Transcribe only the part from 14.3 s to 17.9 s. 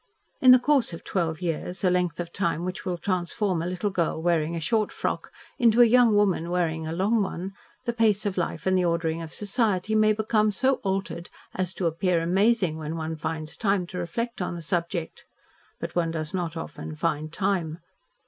on the subject. But one does not often find time.